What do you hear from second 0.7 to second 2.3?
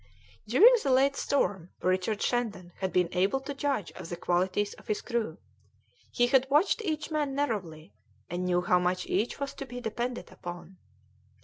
the late storm Richard